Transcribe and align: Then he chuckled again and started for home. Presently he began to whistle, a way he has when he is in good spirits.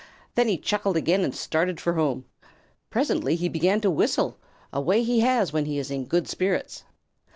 Then 0.33 0.47
he 0.47 0.57
chuckled 0.57 0.97
again 0.97 1.23
and 1.23 1.35
started 1.35 1.79
for 1.79 1.93
home. 1.93 2.25
Presently 2.89 3.35
he 3.35 3.47
began 3.47 3.81
to 3.81 3.91
whistle, 3.91 4.39
a 4.73 4.81
way 4.81 5.03
he 5.03 5.19
has 5.19 5.53
when 5.53 5.65
he 5.65 5.77
is 5.77 5.91
in 5.91 6.05
good 6.05 6.27
spirits. 6.27 6.85